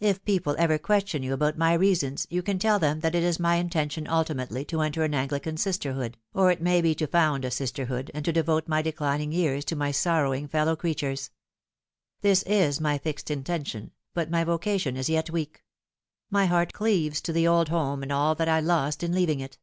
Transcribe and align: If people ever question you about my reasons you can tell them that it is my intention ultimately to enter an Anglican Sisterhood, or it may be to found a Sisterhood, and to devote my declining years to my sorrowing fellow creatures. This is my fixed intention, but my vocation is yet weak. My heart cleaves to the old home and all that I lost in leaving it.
If 0.00 0.24
people 0.24 0.56
ever 0.58 0.78
question 0.78 1.22
you 1.22 1.32
about 1.32 1.56
my 1.56 1.74
reasons 1.74 2.26
you 2.28 2.42
can 2.42 2.58
tell 2.58 2.80
them 2.80 2.98
that 2.98 3.14
it 3.14 3.22
is 3.22 3.38
my 3.38 3.54
intention 3.54 4.08
ultimately 4.08 4.64
to 4.64 4.80
enter 4.80 5.04
an 5.04 5.14
Anglican 5.14 5.56
Sisterhood, 5.56 6.16
or 6.34 6.50
it 6.50 6.60
may 6.60 6.80
be 6.80 6.92
to 6.96 7.06
found 7.06 7.44
a 7.44 7.52
Sisterhood, 7.52 8.10
and 8.12 8.24
to 8.24 8.32
devote 8.32 8.66
my 8.66 8.82
declining 8.82 9.30
years 9.30 9.64
to 9.66 9.76
my 9.76 9.92
sorrowing 9.92 10.48
fellow 10.48 10.74
creatures. 10.74 11.30
This 12.20 12.42
is 12.48 12.80
my 12.80 12.98
fixed 12.98 13.30
intention, 13.30 13.92
but 14.12 14.28
my 14.28 14.42
vocation 14.42 14.96
is 14.96 15.08
yet 15.08 15.30
weak. 15.30 15.62
My 16.30 16.46
heart 16.46 16.72
cleaves 16.72 17.20
to 17.20 17.32
the 17.32 17.46
old 17.46 17.68
home 17.68 18.02
and 18.02 18.10
all 18.10 18.34
that 18.34 18.48
I 18.48 18.58
lost 18.58 19.04
in 19.04 19.12
leaving 19.14 19.38
it. 19.38 19.56